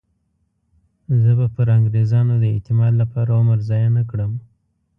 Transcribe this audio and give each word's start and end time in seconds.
زه 1.23 1.31
به 1.39 1.47
پر 1.55 1.67
انګریزانو 1.77 2.33
د 2.39 2.45
اعتماد 2.53 2.93
لپاره 3.01 3.31
عمر 3.39 3.59
ضایع 3.69 3.89
نه 3.97 4.03
کړم. 4.09 4.31